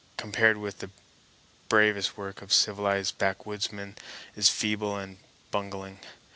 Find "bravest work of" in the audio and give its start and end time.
1.69-2.51